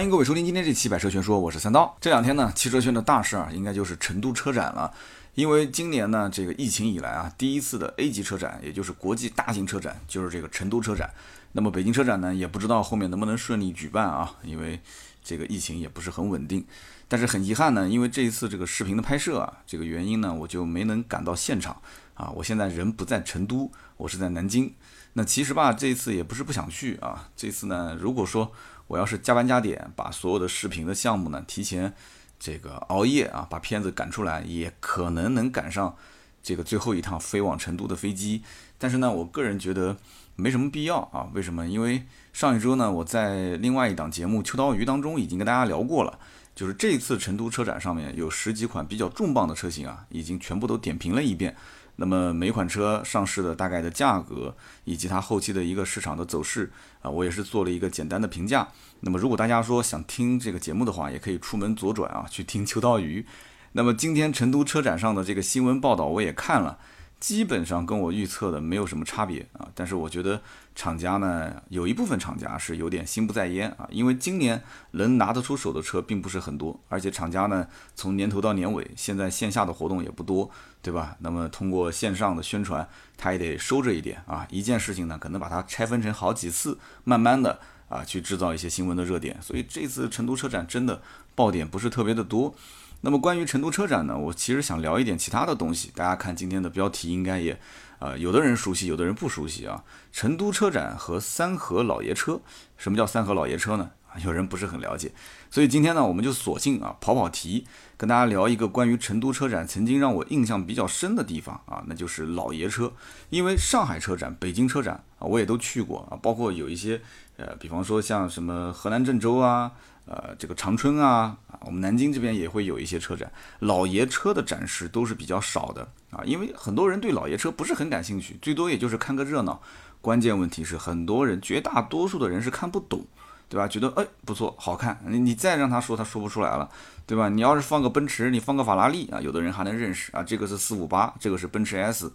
[0.00, 1.94] 欢迎各位收听今天这期百车全说，我是三刀。
[2.00, 4.90] 这两天呢，汽车圈的大事啊，应该就是成都车展了。
[5.34, 11.10] 因为今年呢，这个疫情以来啊，第一次的 A 级车展，也就是国际大型车展，就是这个成都车展。
[11.52, 14.80] 那么北京车展呢，也不知道后面能不能顺利举办啊，因为
[15.22, 16.64] 这个疫情也不是很稳定。
[17.06, 21.76] 但是很遗憾呢，因为这一次这个视频的拍摄啊，这个原因呢，我就没能赶到现场
[22.14, 22.30] 啊。
[22.30, 24.72] 我现在人不在成都，我是在南京。
[25.12, 27.28] 那其实吧，这一次也不是不想去啊。
[27.36, 28.50] 这次呢，如果说
[28.90, 31.92] 我要是加班加点，把所有的视频的项目呢提前
[32.40, 35.94] 这个熬夜啊，把片子赶出来，也可能能赶上
[36.42, 38.42] 这个最后一趟飞往成都的飞机。
[38.78, 39.96] 但是呢，我个人觉得
[40.34, 41.30] 没什么必要啊。
[41.32, 41.68] 为什么？
[41.68, 46.18] 因为上一周呢，我在另外一档节目《秋刀鱼》当中已经跟大家聊过了，
[46.56, 51.54] 就是这次成都车展上面有十几款比较重磅的车型啊，已经全部都点评了一遍。
[51.94, 56.72] 那么每款车上市的大概的价格，以及它后期的一个市场的走势
[57.02, 58.68] 啊，我也是做了一个简单的评价。
[59.00, 63.26] 那么如果大家说想听这个节目的话，也可以出门左转啊，去听 秋刀鱼。
[63.72, 66.78] 那么今天成都车展上的这个新闻报道我也看了。
[67.20, 70.40] 基本上跟我预测的没有什么差别啊，但是我觉得
[70.74, 74.62] 厂家呢，有一部分厂家是有点心不在焉啊，因为今年
[74.92, 81.14] 能拿得出手的车并不是很多，而且厂家呢，从年头到年尾，现在线下的活动也不多，对吧？
[81.20, 91.02] 那么通过线上的宣传，他也得收着一点啊，一件事情呢，可能把它拆分成好几次，慢慢的啊，去制造一些新闻的热点，所以这次成都车展真的
[91.34, 92.54] 爆点不是特别的多。
[93.02, 95.90] 那么关于成都车展呢，我其实想聊一点其他的东西。
[95.94, 97.58] 大家看今天的标题，应该也，
[97.98, 99.82] 呃，有的人熟悉，有的人不熟悉啊。
[100.12, 102.40] 成都车展和三河老爷车，
[102.76, 103.92] 什么叫三河老爷车呢？
[104.24, 105.12] 有人不是很了解。
[105.50, 107.64] 所以今天呢，我们就索性啊跑跑题，
[107.96, 112.92] 跟大家聊一个关于成都车展曾经让我印象比较深的地方啊，那就是老爷车。
[113.30, 117.00] 因为上海车展、北京车展啊，我也都去过啊，包括有一些，
[117.36, 119.72] 呃，比方说像什么河南郑州啊。
[120.10, 123.30] 呃，这个长春啊，啊，我们南京这边也会有一些车展，
[123.60, 129.62] 老爷车的展示都是比较少的啊，因为很多人对老爷车不是很感兴趣，最多也就是看个热闹。
[130.00, 133.04] 关键问题是，很多人绝大多数的人是看不懂，
[133.48, 133.68] 对吧？
[133.68, 136.68] 觉得哎不错，好看，你你再让他说，他说不出来了，
[137.06, 137.28] 对吧？
[137.28, 142.10] 你要是放个奔驰，你放个法拉利啊，有的人还能认识啊，这个是四五八，这个是奔驰 S。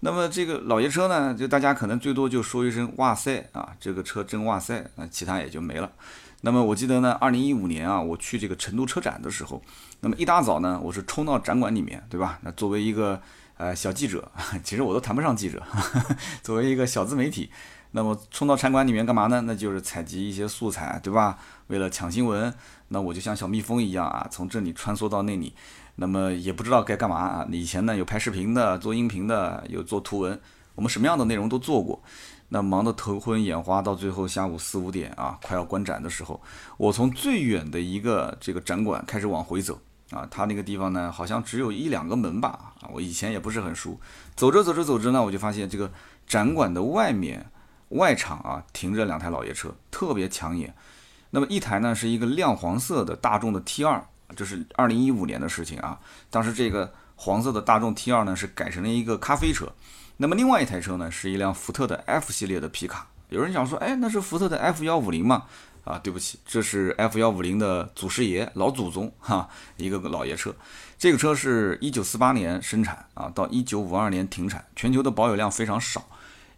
[0.00, 5.92] 那么这个老爷车呢，就大家可能最多就说一声哇塞啊，这个车真哇塞，那其他也就没了。
[6.42, 9.62] 那么我记得呢，二零一五年啊，我去这个成都车展的时候，
[10.00, 12.38] 那么一大早呢，我是冲到展馆里面，对吧？
[12.42, 13.20] 那作为一个
[13.58, 14.30] 呃小记者，
[14.64, 15.62] 其实我都谈不上记者，
[16.42, 17.50] 作为一个小自媒体，
[17.90, 19.42] 那么冲到展馆里面干嘛呢？
[19.42, 21.38] 那就是采集一些素材，对吧？
[21.66, 22.52] 为了抢新闻，
[22.88, 25.54] 那我就像小蜜蜂一样啊，从这里穿梭到那里，
[25.96, 27.46] 那么也不知道该干嘛啊。
[27.52, 30.40] 以前呢有拍视频的，做音频的，有做图文，
[30.74, 32.02] 我们什么样的内容都做过。
[32.52, 36.40] 那忙得头昏眼花，到最后下午四五点啊，快要关展的时候，
[36.76, 39.80] 我从最远的一个这个展馆开始往回走
[40.10, 44.00] 啊，它那个地方呢，好像只有一两个门吧啊，我以前也不是很熟。
[44.34, 45.92] 走着走着走着呢，我就发现这个
[46.26, 47.46] 展馆的外面
[47.90, 50.74] 外场啊，停着两台老爷车，特别抢眼。
[51.30, 56.00] 那么一台呢是一个亮黄色的大众的 T 二，这是二零一五年的事情啊，
[56.30, 59.72] 当时这个黄色的大众 T 二呢是改成了一个咖啡车。
[60.22, 63.06] 那么另外一台车呢，是一辆福特的 F 系列的皮卡。
[63.30, 65.44] 有人想说，哎，那是福特的 F 幺五零吗？
[65.82, 69.48] 啊，对不起，这是 F 幺五零的祖师爷、老祖宗哈，
[69.78, 70.54] 一个个老爷车。
[70.98, 76.06] 这个车是一九四八年生产啊，到一九五二年停产，全球的保有量非常少，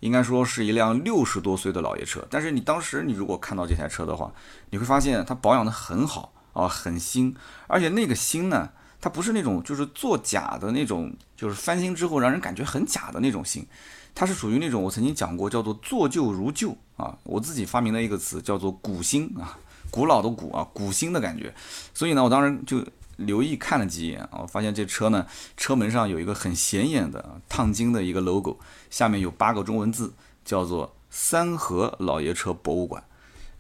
[0.01, 2.27] 应该说是一辆六十多岁的老爷车。
[2.29, 4.33] 但是你当时你如果看到这台车的话，
[4.71, 7.37] 你会发现它保养的很好啊，很新，
[7.69, 8.71] 而且那个新呢。
[9.03, 13.67] 它不是那种就是做假的那种，就是翻新之后让人感觉很假的那种新，
[14.15, 19.59] 它是属于那种我曾经讲过叫做做旧如旧啊，我自己发明的一个词叫做古新啊，
[19.91, 21.53] 古老的古啊，古新的感觉。
[21.93, 22.81] 所以呢，我当时就
[23.17, 25.27] 留意看了几眼啊，我发现这车呢，
[25.57, 30.13] 车门上有一个很显眼的烫金的一个 logo，下面有八个中文字，
[30.45, 33.03] 叫做三河老爷车博物馆。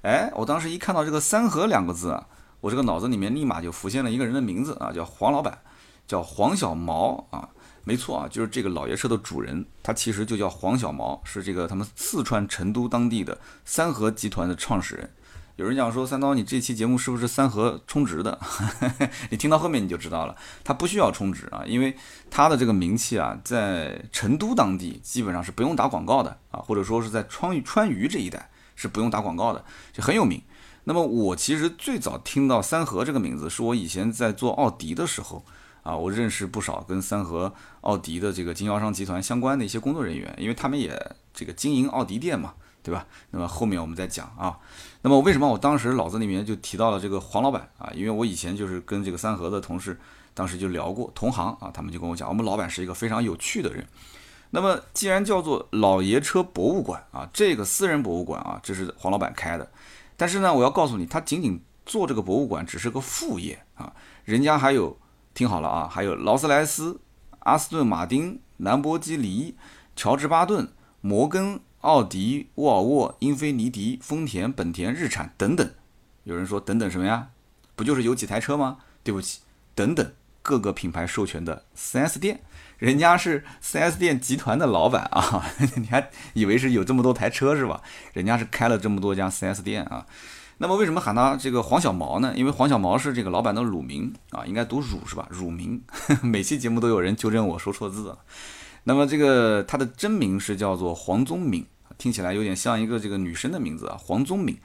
[0.03, 2.29] 哎，我当时一看到这个三河两个字啊。
[2.63, 5.59] 我这个脑子里面立马就浮现了一个人的名字啊，叫黄老板，
[6.07, 7.49] 叫黄小毛啊，
[7.83, 15.11] 没错啊，就是这个老爷车的主人，他其实就叫黄小毛，是这个他们四川成都当地的三河集团的创始人。
[15.57, 18.39] 有人讲说三刀，你这期节目是不是三河充值的？
[19.31, 21.97] 你听到后面你就知道了，他不需要充值啊，因为
[22.31, 30.41] 他的这个名气啊，在成都当地基本上是不用打广告的啊，或者说是在川渝川渝这一带是不用打广告的，就很有名。
[30.85, 35.45] 那么我其实最早听到三河这个名字，是我以前在做奥迪的时候
[35.83, 37.53] 啊，我认识不少跟三河
[37.83, 43.07] 奥迪的这个经销商集团相关的一些工作人员，因为他们也这个经营奥迪店嘛，对吧？
[43.31, 44.59] 那么后面我们再讲啊。
[45.03, 47.91] 那么为什么我当时脑子里面就提到了这个黄老板啊？
[47.95, 49.99] 因为我以前就是跟这个三河的同事
[50.35, 53.87] 当时就聊过，同行啊，他们就跟我讲，我们老板是一个非常有趣的人。
[54.51, 59.71] 那么既然叫做老爷车博物馆啊，这个私人博物馆啊，这是黄老板开的。
[60.23, 63.93] 但是呢，我要告诉你，他仅仅做这个博物馆只是个副业啊，
[64.25, 64.97] 人家还有，
[65.35, 67.01] 听好了啊，还有劳斯莱斯、
[67.41, 69.57] 阿斯顿马丁、兰博基尼、
[69.97, 70.69] 乔治巴顿、
[71.01, 75.69] 摩根、奥迪、沃尔沃、英菲尼迪、丰田、本田、日产等等。
[76.23, 77.31] 有人说等等什么呀？
[77.75, 78.79] 不就是有几台车吗？
[79.03, 79.41] 对不起，
[79.75, 82.41] 等等各个品牌授权的 4S 店。
[82.79, 85.47] 人家是 4S 店集团的老板啊，
[85.79, 87.81] 你还以为是有这么多台车是吧？
[88.13, 90.05] 人家是开了这么多家 4S 店啊。
[90.59, 92.33] 那么为什么喊他这个黄小毛呢？
[92.37, 95.29] 因为黄小毛是这个老板的乳名啊，应该读乳是吧？
[95.31, 95.81] 乳名，
[96.23, 98.19] 每期节目都有人纠正我说错字了。
[98.83, 101.65] 那么这个他的真名是叫做黄宗敏，
[101.99, 104.59] 听起来有点像一个这个女生的名字啊，黄宗敏。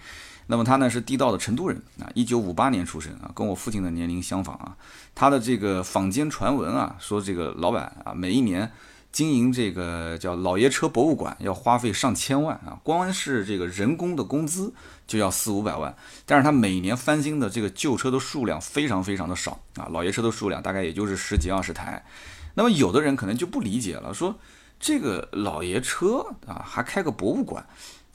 [0.47, 4.75] 那么他呢是地道的成都人啊，一九五八年出生啊，跟我父亲的年龄相仿啊。
[5.13, 8.71] 他的这个坊间传闻啊，说这个老板啊，每一年
[9.11, 14.73] 经营这个叫老爷车博物馆要花费上千万啊，光是这个人工的工资
[15.05, 15.95] 就要四五百万。
[16.25, 22.05] 但是他每年翻新的这个旧车的数量非常非常的少啊，老爷车的数量大概也就是十几二十台。
[22.53, 24.39] 那么有的人可能就不理解了，说
[24.79, 27.67] 这个老爷车啊，还开个博物馆。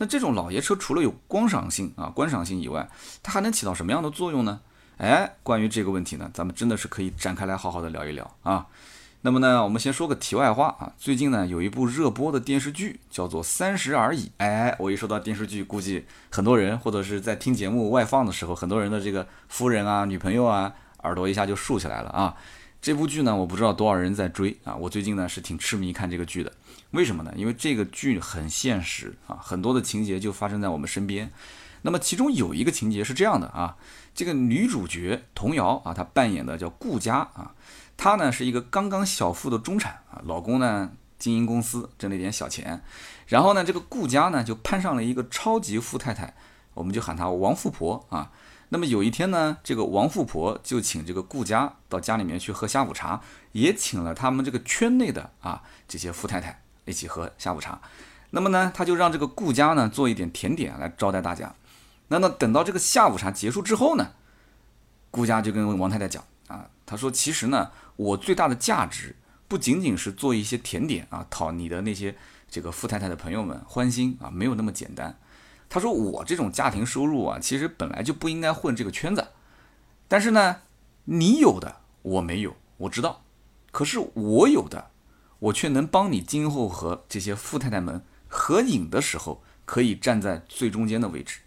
[0.03, 2.89] 那这种老爷车除了有观赏性啊、观赏性以外，
[3.23, 4.59] 它还能起到什么样的作用呢？
[4.97, 8.67] 哎，关于这个问题呢，咱们真的是可以展开来好好的聊一聊啊。
[9.21, 14.25] 那么呢，我们先说个题外话啊，最近呢有一部热播的电视剧叫做《三十而已》。
[14.39, 20.75] 哎，我一说到电视剧，估计很多人或者是在听节目外放的时候，很多人的这个夫人啊、女朋友啊，
[21.05, 22.35] 耳朵一下就竖起来了啊。
[22.81, 26.53] 这部剧呢，我不知道多少人在追啊，我最近呢是挺痴迷看这个剧的。
[26.93, 27.33] 为什么呢？
[27.37, 31.31] 因为这个剧很现实啊，很多的情节就发生在我们身边。
[31.85, 33.77] 那么其中有一个情节是这样的啊，
[34.15, 37.55] 这个女主角童瑶啊，她扮演的叫顾佳啊，
[37.97, 42.85] 她呢是一个刚刚小富的中产啊，老公呢经营公司挣了一点小钱，
[43.27, 46.35] 然后呢这个顾佳呢就攀上了一个超级富太太，
[46.75, 48.31] 我们就喊她王富婆啊。
[48.69, 53.21] 那么有一天呢，这个王富婆就请这个顾佳到家里面去喝下午茶，
[53.53, 56.62] 也请了他们这个圈内的啊这些富太太。
[56.85, 57.81] 一起喝下午茶，
[58.31, 61.55] 那么呢，他就让这个顾家呢做一点甜点来招待大家。
[62.09, 64.13] 那么等到这个下午茶结束之后呢，
[65.11, 69.15] 顾家就跟王太太讲啊，他说其实呢，我最大的价值
[69.49, 72.17] 不仅仅是做一些甜点啊，讨你的那些
[72.51, 75.19] 这个富太太的朋友们欢心啊，没有那么简单。
[75.71, 79.29] 他说我这种家庭收入啊，其实本来就不应该混这个圈子，
[80.09, 80.57] 但是呢，
[81.05, 83.23] 你有的我没有，我知道，
[83.71, 84.92] 可是我有的。
[85.43, 91.41] 我却能帮你今后和这些富太太们合影的时候，可以站在最中间的位置，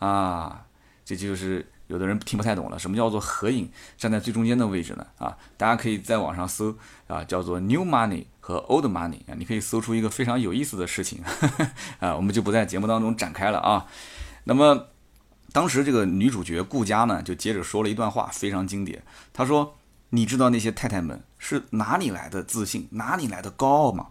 [0.00, 0.66] 啊，
[1.04, 5.06] 这就是有的人听不太懂了，什么叫做合影站在最中间的位置呢？
[5.18, 6.76] 啊，大家可以在网上搜
[7.06, 11.22] 啊，叫做 New Money 和 Old Money 啊，你可以搜出一个非常有意思的事情，
[12.00, 13.86] 啊，我们就不在节目当中展开了啊。
[14.44, 14.88] 那么
[15.52, 19.76] 当时这个女主角顾佳呢，就接着说了一段话，非常经典，她说。
[20.10, 24.08] 你知道那些太太们是哪里来的自信，哪里来的高傲吗？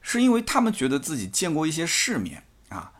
[0.00, 2.92] 是因为他们觉得自己见过一些世面啊。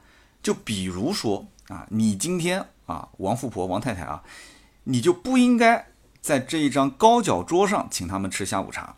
[0.43, 4.23] 就比如说啊，你今天啊，王富婆、王太太啊，
[4.85, 5.89] 你就不应该
[6.21, 8.97] 在这一张高脚桌上请他们吃下午茶。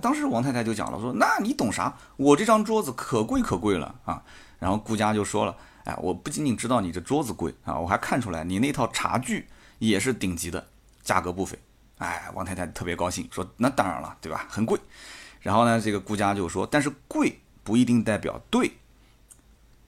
[0.00, 1.96] 当时王太太就讲了，说那你懂啥？
[2.16, 4.22] 我这张桌子可贵可贵了啊。
[4.60, 10.68] 然后顾家就说了，哎，我不仅仅知道你这桌子贵啊，我还看出来你那套茶具也是顶级的，
[11.02, 11.58] 价格不菲。
[11.98, 14.46] 哎，王太太特别高兴，说：“那当然了，对吧？
[14.48, 14.78] 很贵。”
[15.40, 18.72] 然后呢，这个顾家就说：“但是贵不一定代表对，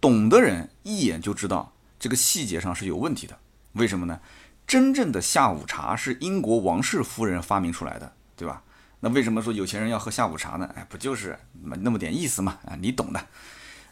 [0.00, 3.38] 懂的人一眼就知道这个细节上是有问题的。
[3.72, 4.20] 为什么呢？
[4.66, 8.62] 真正的下午茶是英国王室夫人发明出来的，对吧？
[9.00, 10.70] 那为什么说有钱人要喝下午茶呢？
[10.76, 12.58] 哎，不就是那么点意思嘛？
[12.66, 13.26] 啊，你懂的。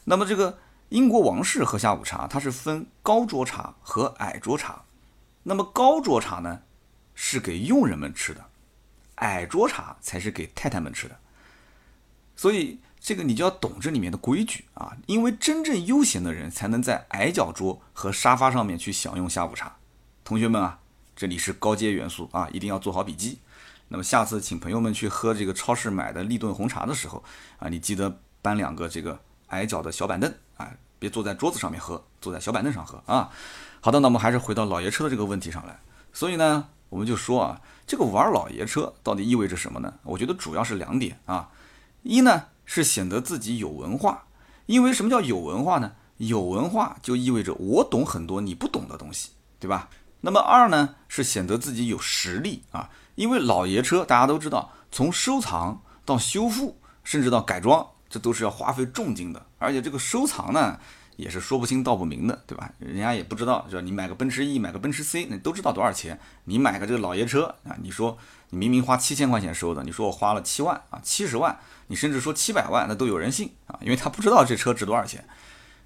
[0.04, 0.58] 那么这个
[0.90, 4.82] 英国王室喝下午茶，它是分高桌茶和矮桌茶。
[5.42, 6.60] 那么高桌茶呢？”
[7.20, 8.44] 是给佣人们吃的，
[9.16, 11.18] 矮桌茶才是给太太们吃的。
[12.36, 19.76] 所以这个你就要懂这里面的规矩啊，因为真正悠闲的人才能在矮脚桌和沙发上面去享用下午茶。
[20.22, 20.78] 同学们啊，
[21.16, 23.40] 这里是高阶元素啊，一定要做好笔记。
[23.88, 27.24] 那么下次请朋友们去喝这个超市买的立顿红茶的时候
[27.58, 30.70] 啊，你记得搬两个这个矮脚的小板凳啊，
[31.00, 33.28] 别坐在桌子上面喝，坐在小板凳上喝啊。
[33.80, 35.80] 好的，那我们还是回到老爷车的这个问题上来。
[36.12, 36.68] 所以呢。
[36.88, 39.94] 我们就说啊，这个玩老爷车到底意味着什么呢？
[40.04, 41.50] 我觉得主要是两点啊。
[42.02, 44.24] 一呢是显得自己有文化，
[44.66, 45.92] 因为什么叫有文化呢？
[46.16, 49.30] 有文化就意味着我懂很多你不懂的东西，
[49.60, 49.88] 对吧？
[50.22, 60.80] 那么二呢是显得自己有实力啊，因为老爷车大家都知道，从收藏到修复，甚至到改装，这都是要花费重金的，而且这个收藏呢。
[61.18, 62.70] 也是说不清道不明的，对吧？
[62.78, 63.82] 人家也不知道，是？
[63.82, 66.16] 你买个奔驰 E，买个奔驰 C，那都知道多少钱。
[66.44, 68.16] 你买个这个老爷车啊，你说
[68.50, 71.58] 你明明花七千块钱收的，你说我花了七万啊，七十万，
[71.88, 75.26] 你甚至说七百万，那都有人信啊，因为他不知道这车值多少钱。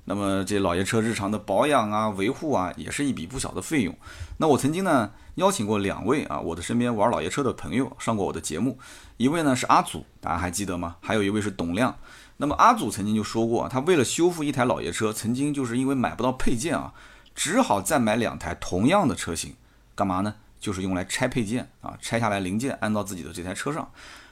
[0.05, 3.97] 那么这老爷车日常的保养啊、维护啊，也是一笔不小的费用。
[4.37, 8.79] 那我曾经呢邀请过两位啊，我的身边玩老爷车的朋友上过我的节目，
[9.17, 10.97] 一位呢是阿祖，大家还记得吗？
[11.01, 11.97] 还有一位是董亮。
[12.39, 16.93] 那么阿祖曾经就说过，他为了修复一台老爷车，曾经就是因为买不到配件啊，
[17.35, 19.55] 只好再买两台同样的车型，
[19.95, 20.35] 干嘛呢？
[20.61, 23.91] 就是用来拆配件啊，拆下来零件安到自己的这台车上。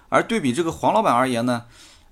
[0.09, 1.65] 而对比这个黄老板而言呢，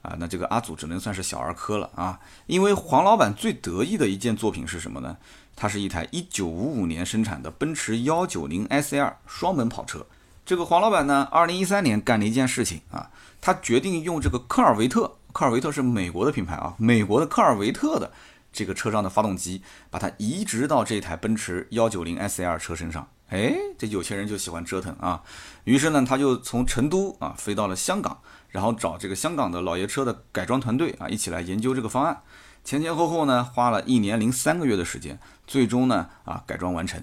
[0.02, 5.16] 啊，那这个阿祖只能算是小儿科了啊，因为黄老板最得意的一件作品是什么呢？
[5.54, 10.06] 它是一台1955年生产的奔驰 190SL 双门跑车。
[10.46, 15.17] 这个黄老板呢，2013年干了一件事情啊，他决定用这个科尔维特。
[15.38, 18.10] 科尔维特是美国的品牌啊，美国的科尔维特的
[18.52, 23.08] 这个车上的发动机，把它移植到这台奔驰幺九零 SL 车身上。
[23.28, 25.22] 哎，这有钱人就喜欢折腾啊，
[25.62, 28.18] 于是呢，他就从成都啊飞到了香港，
[28.48, 32.20] 然后找这个香港的老爷车的改装团队啊一起来研究这个方案。
[32.64, 37.00] 前前后后呢，花了一年零三个月的时间，最终呢啊改装完成。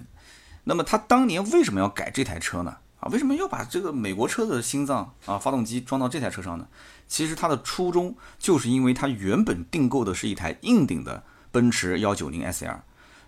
[0.64, 2.76] 那么他当年为什么要改这台车呢？
[3.08, 6.66] 为什么要把这个美国车的心脏啊发动机装到这台车上呢？
[7.08, 12.80] 其实它的初衷就是因为他原本订购的是一台硬顶的奔驰幺九零 SL，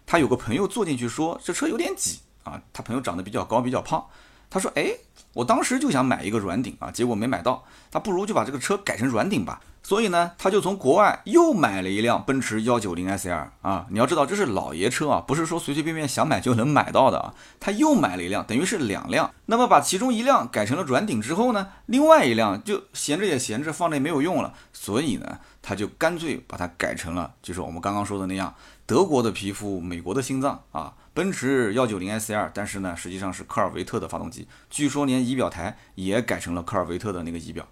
[0.04, 4.04] 他有个朋友坐进去说这车有点挤啊，他朋友长得比较高比较胖，
[4.50, 4.92] 他说哎，
[5.32, 9.60] 我当时就想买一个软顶啊，结果没买到，他不如就把这个车改成软顶吧。
[9.88, 17.32] 所以呢，他就从国外又买了一辆奔驰幺九零 SL 啊，你要知道这是老爷车啊，不是说随随便便想买就能买到的啊。
[17.58, 19.32] 他又买了一辆，等于是两辆。
[19.46, 24.52] 那么把其中一辆改成了软顶之后呢，另外一辆就闲着也闲着，放着也没有用了。
[24.74, 28.54] 所以呢，他就干脆把它改成了，就是我们刚刚说的那样，
[28.84, 37.66] 德国的皮肤，美国的心脏啊，奔驰幺九零 SL，但是呢，实际上是科尔维特的发动机，据说连仪表台也改成了科尔维特的那个仪表。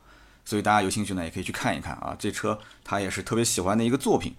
[0.47, 4.35] 所以大家有兴趣呢，也可以去看一看啊，这车他也是特别喜欢的一个作品。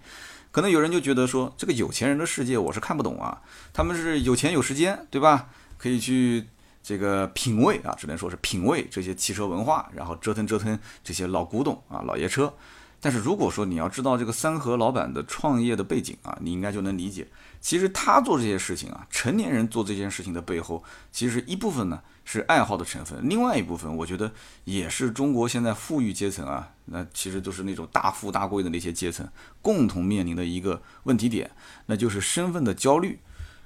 [0.50, 3.42] 可能有人就觉得说，这个有钱人的世界我是看不懂啊，
[3.74, 5.50] 他们是有钱有时间，对吧？
[5.76, 6.46] 可以去
[6.82, 12.52] 这个品味啊，只能说是品味这些汽车文化，然后折腾折腾这些老古董啊，老爷车。
[13.00, 17.28] 但是如果说你要知道这个三和老板的创业的背景啊，你应该就能理解，
[17.60, 22.02] 其实他做这些事情啊，成年人做这件事情的背后，其实一部分呢。
[22.30, 24.30] 是爱好的成分，另外一部分我觉得
[24.64, 29.26] 也是中国现在富裕阶层啊，那其实都是那种大富大贵的那些阶层
[29.62, 31.50] 共同面临的一个问题点，
[31.86, 33.18] 那就是身份的焦虑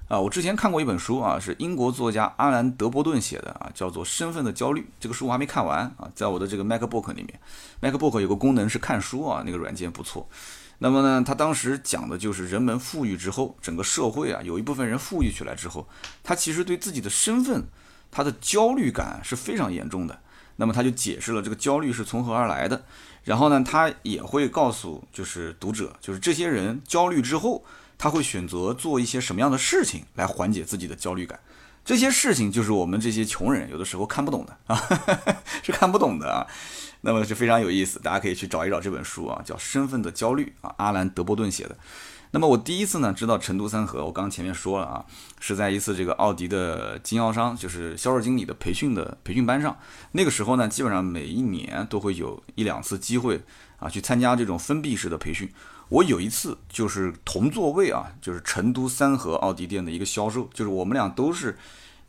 [0.06, 0.16] 啊。
[0.16, 4.82] 我之前看过一本书啊，是英国作家阿兰·德伯顿写的啊，叫做《身份的焦虑》。
[5.00, 7.40] 这个书我还没看完啊，在我的这个 MacBook 里面
[7.80, 10.28] ，MacBook 有个功能是看书啊，那个软件不错。
[10.78, 15.88] 那么呢，他当时讲的就是人们富裕之后，整个社会啊，有一部分人富裕起来之后，
[16.22, 17.64] 他其实对自己的身份。
[18.12, 20.20] 他的焦虑感是非常严重的，
[20.56, 22.84] 那么他就解释了这个焦虑是从何而来的，
[23.24, 27.64] 然后呢，他也会告诉就是读者，就是这些人焦虑之后，
[27.96, 31.40] 他会选择做一些什么样的事情来缓解自己的焦虑感，
[31.84, 34.76] 这些事情就是我们这些穷人有的时候看不懂的啊，
[35.64, 36.46] 是看不懂的啊，
[37.00, 41.76] 那么是非常有意思，大家可以去找一找这本书啊，叫《身份的焦虑》啊，阿兰·德波顿写的。
[42.34, 45.04] 那么我第一次呢知道成都三和，我刚前面说了啊，
[45.38, 49.76] 是在一次这个奥迪的经销商，就是销售经理的培训的培训班上。
[50.12, 53.38] 那个时候呢，基本上每一年都会有一两次机会
[53.78, 55.46] 啊，去参加这种封闭式的培训。
[55.90, 61.58] 我有一次就是同座位啊，就是成都三和奥迪店的一个销售，就是我们俩都是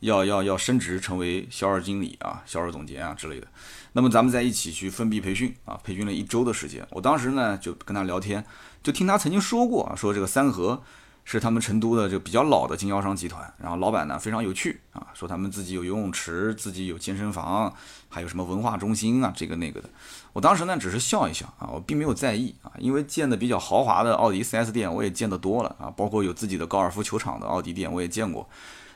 [0.00, 3.46] 要要要升职成为销售经理啊、销售总监啊之类的。
[3.92, 6.86] 那么咱们在一起去封闭培训啊，培训了一周的时间。
[6.92, 8.42] 我当时呢就跟他聊天。
[8.84, 10.80] 就听他曾经说过啊，说这个三河
[11.24, 17.74] 是他们成都的这个比较老的经销商集团，然后老板呢非常有趣啊，说他们自己有游泳池，自己有健身房，
[18.10, 19.88] 还有什么文化中心啊，这个那个的。
[20.34, 28.46] 我当时呢只是笑一笑啊，我并没有在意啊，因为见的比较豪华的奥迪 4S 店我也见得多了啊，包括有自己的高尔夫球场的奥迪店我也见过。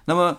[0.05, 0.37] 那么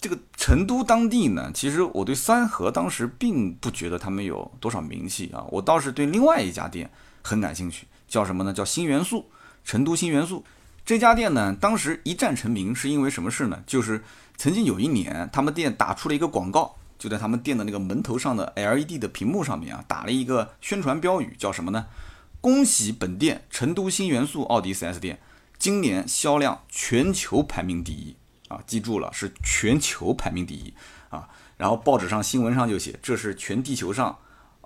[0.00, 6.88] 这个成都当地呢，其实我对三河当时并不觉得他们有多少名气啊，我倒是对另外一家店
[7.22, 7.88] 很感兴趣。
[8.08, 8.52] 叫什么呢？
[8.52, 9.30] 叫新元素，
[9.64, 10.44] 成都新元素
[10.84, 13.62] 这家店呢，当时一战成名是因为什么事呢？
[13.66, 14.02] 就是
[14.36, 21.86] 曾经有一年，他们店打出了一个广告，就在他们店的那个门头上的 LED 的屏幕上面啊，打了一个宣传标语，叫什么呢？
[22.40, 25.18] 恭喜本店成都新元素奥迪 4S 店
[25.58, 28.14] 今年销量全球排名第一
[28.46, 30.72] 啊，记住了，是全球排名第一
[31.08, 31.28] 啊。
[31.56, 34.16] 然后报纸上新闻上就写，这是全地球上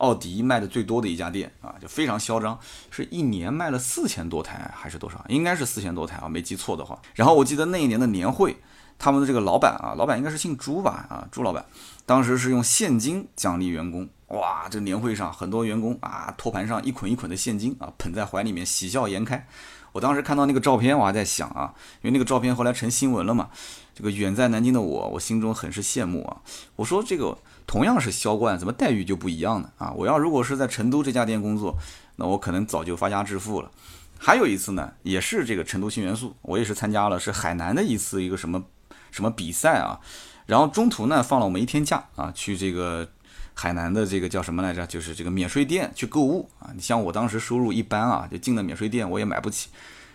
[0.00, 2.58] 奥迪卖的最多的一家店啊，就非常嚣张，
[2.90, 5.24] 是一年卖了四千多台还是多少？
[5.28, 7.00] 应该是四千多台啊，没记错的话。
[7.14, 8.56] 然后我记得那一年的年会，
[8.98, 11.64] 他们的这个老板啊，老板应该是姓朱吧啊，朱老板，
[12.06, 14.08] 当时是用现金奖励员工。
[14.28, 19.46] 哇，这年会上很多员工啊，托盘上一捆一捆的现金啊，捧在怀里面，喜笑颜开。
[19.92, 23.48] 我当时看到那个照片，我还在想啊，因为那个照片后来成新闻了嘛。
[23.94, 26.38] 这个远在南京的我，我心中很是羡慕啊。
[26.76, 29.70] 我说这个同样是销冠，怎么待遇就不一样呢？
[29.78, 31.76] 啊，我要如果是在成都这家店工作，
[32.16, 33.70] 那我可能早就发家致富了。
[34.18, 38.62] 还有一次呢，也是这个成都新元素，我也是参加了，是海南的一次一个什么
[39.10, 40.00] 什么比赛啊。
[40.46, 43.08] 然后中途呢放了我们一天假啊，去这个。
[43.54, 44.86] 海南的这个叫什么来着？
[44.86, 46.70] 就是这个免税店去购物啊！
[46.74, 49.68] 你像我当时收入一般啊，就进了免税店我也买不起。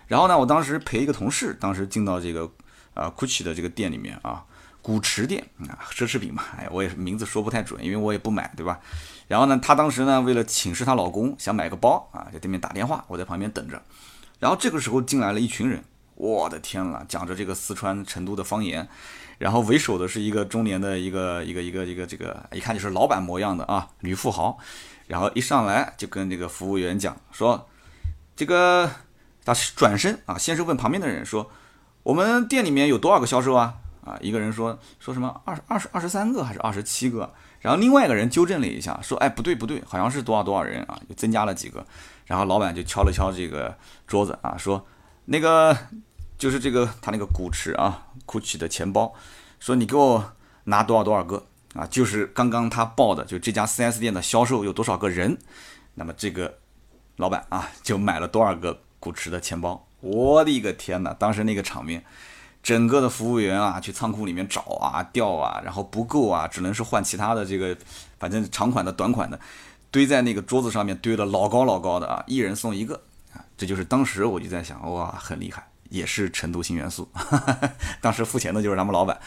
[0.08, 2.50] 然后呢，我当时陪一个同事，当时进到这个
[2.94, 4.44] 啊 GUCCI 的这个店里面啊，
[4.82, 8.80] 古驰店啊，奢侈品嘛，哎，我也是名字说不太准，因为我也不买，对吧？
[9.28, 13.82] 然后呢，她当时呢为了请示她老公，想买个包啊，在对面打电话，我在旁边等着。
[14.40, 15.84] 然后这个时候进来了一群人，
[16.16, 18.88] 我的天啦，讲着这个四川成都的方言。
[19.38, 24.58] 然后为首的是一个中年的一个一个一个一个这个一看就是老板模样的啊女富豪，
[25.08, 27.68] 然后一上来就跟这个服务员讲说，
[28.36, 28.90] 这个
[29.44, 31.52] 他转身啊，先是问旁边的人说，
[32.04, 33.76] 我们店里面有多少个销售啊？
[34.06, 37.34] 啊，一个人说说什么二二十二十三个还是二十七个？
[37.60, 41.86] 然后另外一个人纠正了一下，说哎不对不对，好像是多少多少人啊，又增加了几个。
[42.26, 43.76] 然后老板就敲了敲这个
[44.08, 44.86] 桌子啊，说
[45.26, 45.78] 那个。
[46.38, 49.14] 就是这个，他那个古驰啊，GUCCI 的钱包，
[49.60, 50.34] 说你给我
[50.66, 51.88] 拿多少多少个啊？
[51.88, 55.38] 就是刚刚他报的，就这家 4S 店的销售有多少个人，
[55.94, 56.58] 那么这个
[57.18, 59.88] 老板啊就买了多少个古驰的钱包。
[60.02, 61.14] 我的一个天哪！
[61.14, 62.04] 当时那个场面，
[62.62, 67.76] 整个的服务员啊去仓库里面找啊调啊，然后不够啊，只能是换其他的这个，
[68.20, 69.40] 反正长款的、短款的，
[69.90, 73.02] 堆在那个桌子上面堆的老高老高的啊，一人送一个
[73.34, 73.42] 啊。
[73.58, 75.66] 这就是当时我就在想，哇，很厉害。
[75.90, 77.08] 也是成都新元素，
[78.02, 79.20] 当时付钱的就是他们老板，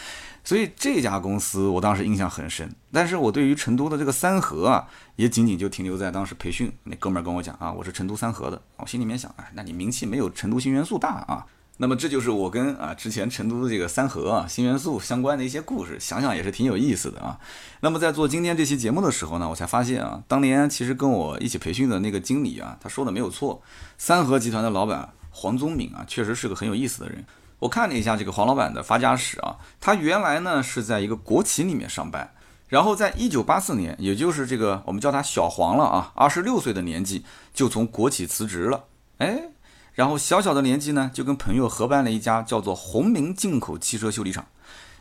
[0.42, 2.70] 所以这家公司我当时印象很深。
[2.92, 11.46] 但是我对于成都的这个三河啊，也仅仅就停留在当时培训那哥们儿跟我讲啊，我是成都三河的，我心里面想，哎，那你名气没有成都新元素大啊。
[11.80, 17.38] 那么这就是我跟啊之前成都的这个三河啊新元素相关的一些故事，想想也是挺有意思的啊。
[17.80, 23.62] 那么在做今天这期节目的时候呢，我才发现啊，当年其实跟我一起培训的那个经理啊，他说的没有错，
[23.96, 25.10] 三河集团的老板。
[25.30, 27.24] 黄宗敏啊，确实是个很有意思的人。
[27.60, 32.32] 我看了一下这个黄老板的发家史啊，他原来呢是在一个国企里面上班，
[32.68, 38.84] 然后在一九八四年，也就是这个我们叫他小黄了啊，二十六岁的年纪就从国企辞职了，
[39.16, 39.50] 哎，
[39.94, 44.46] 然后小小的年纪呢就跟朋友合办了一家叫做鸿明进口汽车修理厂。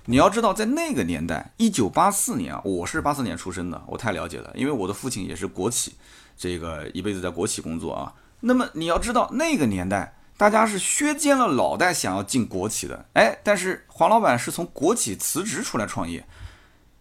[0.06, 5.94] 你要知道，在那个年代，一九八四年啊，我是八四年出生的，我太了解了，因为我的父亲也是国企，
[6.36, 8.14] 这个一辈子在国企工作啊。
[8.40, 10.16] 那么你要知道那个年代。
[10.38, 16.24] 大家是削尖了脑袋想要进国企的，哎，但是黄老板是从国企辞职出来创业，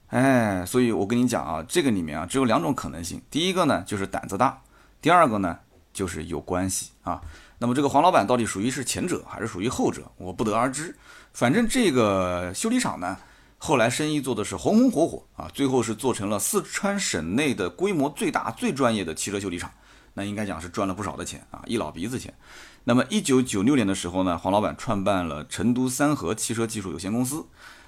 [0.09, 4.59] 哎，所以我跟你讲啊，这个里面啊只有两种可能性，第一个呢就是胆子大，
[5.03, 5.59] 第二个呢
[5.93, 7.21] 就是有关系啊。
[7.59, 10.97] 那么这个黄老板到底属于是前者还是属于后者，我不得而知。
[11.35, 13.19] 反正这个修理厂呢，
[13.59, 19.71] 后来生意做的是红红火火啊，最后是做成了四川省内的规模最大、最专业的汽车修理厂，
[20.15, 22.33] 那应该讲是赚了不少的钱啊，一老鼻子钱。
[22.89, 27.45] 那么，一九九六年的时候呢，黄老板创办了成都三和汽车技术有限公司。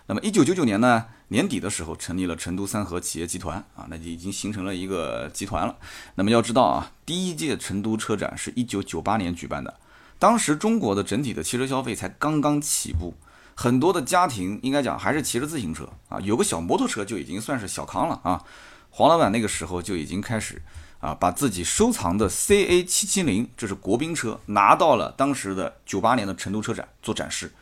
[0.07, 5.77] 那么，一九九九年呢年底的时候，成立了成都三和企业集团啊，那就已经形成了一个集团了。
[6.17, 9.79] 那么要知道啊，第一届成都车展是一九九八年举办的，
[10.19, 13.15] 当时中国的整体的汽车消费才刚刚起步，
[13.55, 18.43] 很多的家庭应该讲还是骑着自行车啊，有个小摩托车就已经算是小康了啊。
[18.91, 20.61] 黄老板那个时候就已经开始。
[21.01, 27.53] 啊，把自己收藏的 CA 七七零，这是国宾车，拿到了当时的九八年的成都车展做展示。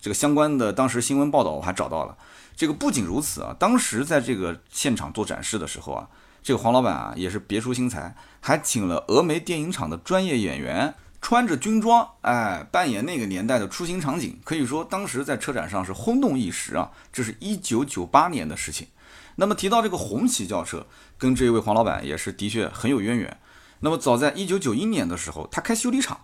[0.00, 2.16] 这个相关的当时新闻报道我还找到了。
[2.56, 6.08] 这个不仅如此啊，当时在这个现场做展示的时候啊，
[6.42, 14.38] 这个黄老板啊也是别出心裁，还请了峨眉电影厂的专业演员，穿着军装，哎，扮演那个年代的出行场景。
[14.44, 16.92] 可以说当时在车展上是轰动一时啊。
[17.12, 18.86] 这是一九九八年的事情。
[19.36, 20.86] 那么提到这个红旗轿车，
[21.18, 23.40] 跟这位黄老板也是的确很有渊源。
[23.80, 26.20] 那么早在一九九一年的时候，他开修理厂，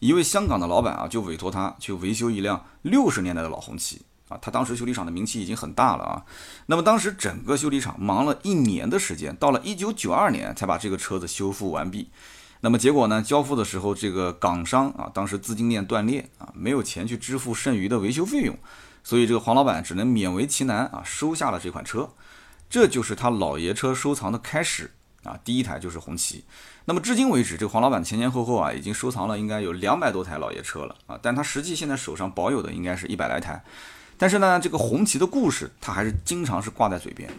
[0.00, 4.36] 一位香港的老板啊就委托他去维修一辆六十年代的老红旗啊。
[4.42, 6.24] 他当时修理厂的名气已经很大了啊。
[6.66, 12.10] 那么当时整个修理厂忙了一年的时间，到了一九九二年才把这个车子修复完毕。
[12.60, 18.58] 那么结果呢，交付的时候这个港商啊，当时资金链断裂啊，没有钱去支付剩余的维修费用，
[19.04, 22.10] 所以这个黄老板只能勉为其难啊，收下了这款车。
[22.68, 24.90] 这就是他老爷车收藏的开始
[25.24, 26.44] 啊，第一台就是红旗。
[26.84, 33.62] 那么至今为止，这个黄老板前前后后啊，已经收藏了应该有两百多台老爷车了啊，但他实际现在手上保有的应该是一百来台。
[34.16, 37.30] 但是呢，这个红旗的故事，他还是经常是挂在嘴边。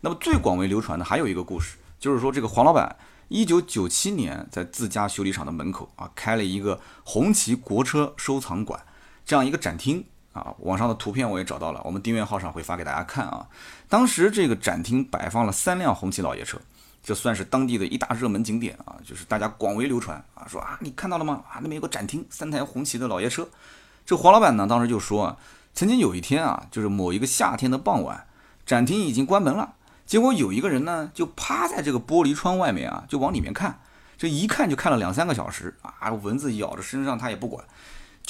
[0.00, 2.96] 那么最广为流传的还有一个故事，就是说这个黄老板
[3.28, 8.82] 一九九七年在自家修理厂的门口啊，开了一个红旗国车收藏馆
[9.24, 10.04] 这样一个展厅。
[10.32, 13.46] 啊，网上的图片我也找到了，我们订阅号上会发给大家看啊。
[13.88, 16.56] 当时这个展厅摆放了三辆红旗老爷车，
[17.02, 21.42] 这算是当地的一大热门景点啊，就是大家广为流传啊，说啊你看到了吗？
[21.48, 23.48] 啊那边有个展厅，三台红旗的老爷车。
[24.06, 25.36] 这黄老板呢当时就说啊，
[25.74, 28.26] 曾经有一天啊，就是某一个夏天的傍晚，
[28.64, 29.74] 展厅已经关门了，
[30.06, 33.80] 结果有一个人呢就趴在这个玻璃窗外面啊，就往里面看，
[34.16, 37.64] 这一看就看了两三个小时啊，蚊子咬着身上他也不管。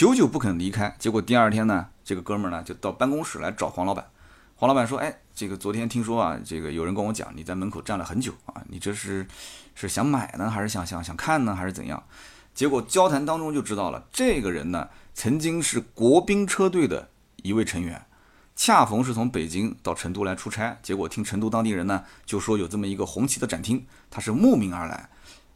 [0.01, 4.09] 久久不肯离开，结果第二天呢，这个哥们儿呢就到办公室来找黄老板。
[4.55, 9.27] 黄老板说：“哎，这个昨天听说啊，这个有人跟我讲你在门口站了很久啊，你这是
[9.75, 12.03] 是想买呢，还是想想想看呢，还是怎样？”
[12.55, 17.11] 结果交谈当中就知道了，这个人呢曾经是国宾车队的
[17.43, 18.07] 一位成员，
[18.57, 25.11] 恰逢是从北京到成都来出差，结果听成都当地人呢就说有这么一个红旗的展厅，他是慕名而来。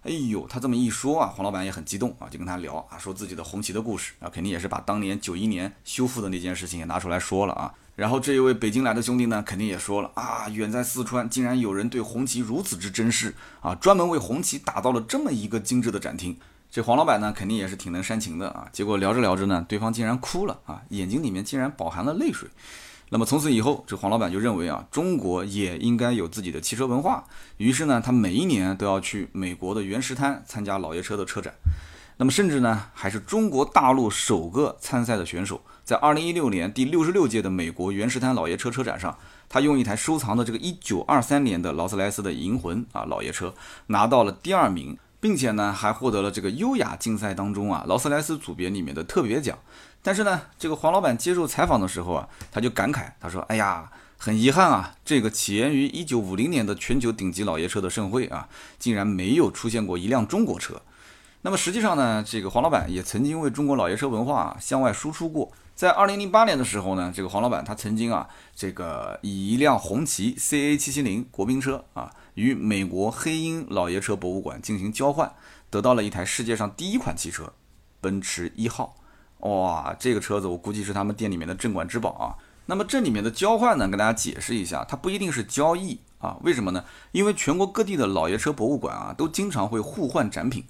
[0.05, 7.73] 哎呦，他这么一说啊，黄老板也很激动啊，就跟他聊啊，说自己的红旗的故事啊，肯定也是把当年九一年修复的那件事情也拿出来说了啊。
[7.97, 16.37] 然后这一位北京来的兄弟呢，肯定也说了啊，远在四川，竟然有人对红旗如此之珍视啊，专门为红旗打造了这么一个精致的展厅。
[16.71, 18.69] 这黄老板呢，肯定也是挺能煽情的啊。
[18.73, 22.49] 结果聊着聊着呢，对方竟然哭了啊，眼睛里面竟然饱含了泪水。
[23.11, 27.25] 那么从此以后，这黄老板就认为啊，中国也应该有自己的汽车文化。
[27.59, 31.55] 于是呢，他每一年都要去美国的原石滩参加老爷车的车展。
[32.17, 39.17] 那么甚至呢，还是中国大陆首个参赛的选手，在二零一六年第六十六届的美国原石滩老爷车车展上，
[39.49, 43.55] 他用一台收藏的这个一九二三年的劳斯莱斯的银魂啊老爷车
[43.89, 49.59] 拿到了第二名，并且呢，还获得了这个优雅竞赛当中啊劳斯莱斯组别里面的特别奖。
[50.07, 58.47] 但是呢，这个黄老板接受采访的时候啊，他就感慨，他说：“哎呀，很遗憾啊，这个起源于一九五零年的全球顶级老爷车的盛会啊，
[58.79, 60.83] 竟然没有出现过一辆中国车。
[61.41, 65.51] 那么实际上呢，这个黄老板也曾经为中国老爷车文化向外输出过。
[65.75, 75.33] 在二零零八年的时候呢，这个黄老板他曾经啊，这个以一辆红旗 CA 七七零国宾车啊，与美国黑鹰老爷车博物馆进行交换，
[75.71, 77.55] 得到了一台世界上第一款汽车，
[78.03, 78.97] 奔驰一号。”
[79.45, 82.37] 哇，这个车子我估计是他们店里面的镇馆之宝啊。
[82.67, 86.39] 那么这里面的交换呢，跟大家解释一下，它不一定是交易啊。
[86.43, 86.83] 为什么呢？
[87.13, 90.65] 因为全国各地的老爷车博物馆啊，都经常会互换展品。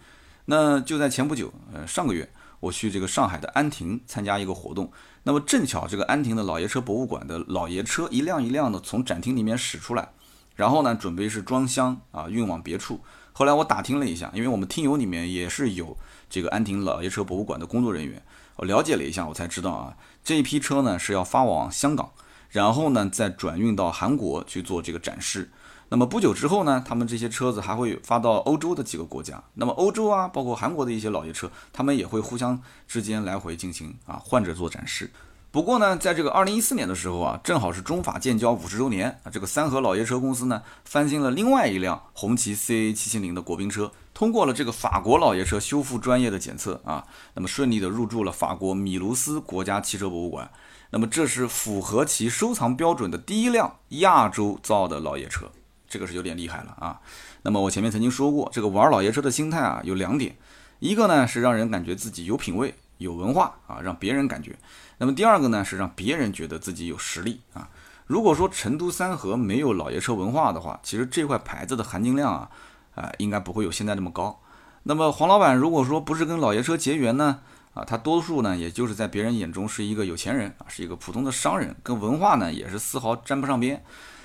[0.46, 4.90] 那就在前不久，呃，上个月我去这个上海的安亭参加一个活动，
[5.22, 10.08] 那么正巧这个安亭的老爷车博物馆的老爷车一辆一辆的从展厅里面驶出来，
[10.56, 12.98] 然后呢，准备是装箱啊，运往别处。
[13.32, 15.96] 后来我打听了一下，因为我们听友里面也是有
[16.28, 18.20] 这个安亭老爷车博物馆的工作人员。
[18.56, 22.10] 我了解了一下，我才知道啊，这一批车呢是要发往香港，
[22.50, 25.50] 然后呢再转运到韩国去做这个展示。
[25.90, 29.42] 那么不久之后呢，他们这些车子还会发到欧洲的几个国家。
[29.54, 35.10] 那么欧洲啊，包括韩国的一些老爷车，他们也会互相之间来回进行啊换着做展示。
[35.54, 50.50] 不过呢，在这个二零一四年的时候啊，正好是中法建交五十周年啊，这个三和老爷车公司呢翻新了另外一辆红旗 CA 七七零的国宾车，通过了这个法国老爷车修复专业的检测啊，那么顺利的入驻了法国米卢斯国家汽车博物馆。
[50.90, 55.48] 那么这是符合其收藏标准的第一辆亚洲造的老爷车，
[55.88, 57.00] 这个是有点厉害了啊。
[57.42, 60.34] 那么我前面曾经说过，这个玩老爷车的心态啊有两点，
[60.80, 64.56] 一个呢是让人感觉自己有品位、有文化啊，让别人感觉。
[65.04, 67.68] 那么第二个呢，是让别人觉得自己有实力啊。
[68.06, 72.48] 如果说成都三河没有老爷车文化的话，其实这块牌子的含金量啊，
[72.94, 74.40] 啊，应该不会有现在那么高。
[74.84, 77.40] 那么黄老板如果说不是跟老爷车结缘呢，
[77.74, 83.84] 啊，他多数呢，也就是在别人眼中是一个有钱人啊，是一个普通的商人，跟文化呢也是丝毫沾不上边。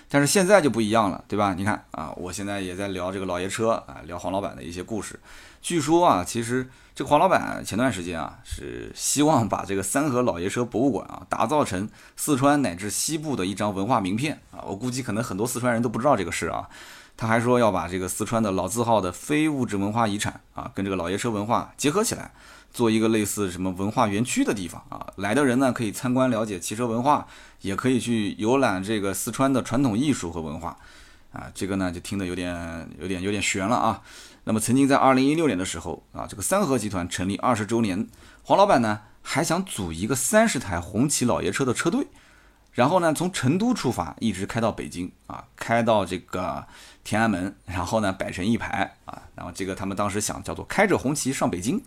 [0.09, 1.53] 但是现在就不一样了，对吧？
[1.55, 5.19] 你看啊，我现在也在聊这个老爷车啊，聊黄老板的一些故事。
[5.61, 14.65] 据说啊，其实这个黄老板前段时间啊，是希望把这个三河老爷车博物馆啊，打造成四川乃至西部的一张文化名片啊。
[14.65, 16.67] 我估计可能很多四川人都不知道这个事啊。
[17.15, 22.31] 他还说要把这个四川的老字号的非物质文化遗产啊，跟这个老爷车文化结合起来，
[22.71, 25.05] 做一个类似什么文化园区的地方啊。
[25.17, 27.27] 来的人呢，可以参观了解汽车文化，
[27.61, 30.77] 也可以去游览这个四川的传统艺术和文化。
[31.31, 34.01] 啊，这个呢就听得有点有点有点悬了啊。
[34.45, 38.07] 那么曾经在二零一六年的时候啊，这个三和集团成立二十周年，
[38.41, 42.07] 黄老板呢还想组一个三十台红旗老爷车的车队，
[42.71, 46.65] 然后呢从成都出发，一直开到北京啊，开到这个
[47.03, 51.79] 天安门，然后呢摆成一排啊，然后这个他们当时想叫做开着红旗上北京，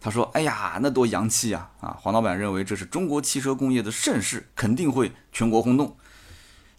[0.00, 1.96] 他说哎呀那多洋气啊啊！
[2.00, 5.96] 黄老板认为这是中国汽车工业的盛世，肯定会全国轰动。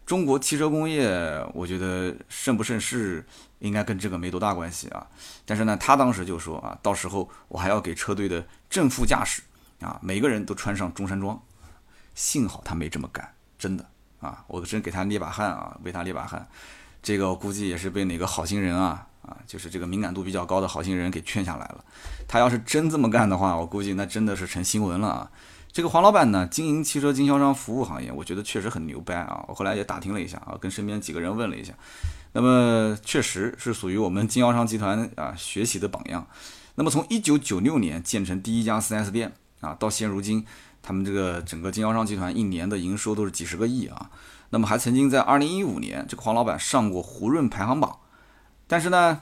[0.05, 3.25] 中国汽车工业，我觉得盛不盛世，
[3.59, 5.05] 应该跟这个没多大关系啊。
[5.45, 9.41] 但是呢，他当时就说啊，到时候我还要给车队的正副驾驶
[9.81, 11.37] 啊，每个人都穿上中山装。
[12.15, 13.85] 幸好他没这么干，真的
[14.21, 16.47] 啊，我真给他捏把汗啊，为他捏把汗。
[17.03, 21.83] 这个我估计也是被哪个好心人啊啊，就是这个敏感度比较高的好心人给劝下来了。
[22.27, 25.31] 他要是真这么干的话，我估计那真的是成新闻了啊。
[25.71, 29.45] 这个黄老板呢，经营汽车经销商服务行业，我觉得确实很牛掰啊！
[29.47, 31.71] 我后来也打听了一下啊，跟身边几个人问了一下，
[32.31, 36.25] 那么确实是属于我们经销商集团啊学习的榜样。
[36.75, 40.43] 那么从一九九六年建成第一家 4S 店啊，到现如今，
[40.81, 44.09] 他们这个整个经销商集团一年的营收都是几十个亿啊。
[44.49, 47.97] 那么还曾经在二零一五年，这个黄老板上过胡润排行榜。
[48.67, 49.21] 但是呢，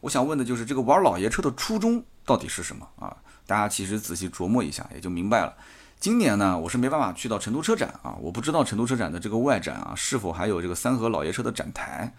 [0.00, 3.16] 我想问的就是这个玩老爷车的初衷到底是什么啊？
[3.46, 5.54] 大家其实仔细琢磨一下，也就明白了。
[5.98, 12.14] 今年呢，我是没办法去到成都车展啊，我不知道成都车展的这个外展啊，是否还有这个三河老爷车的展台。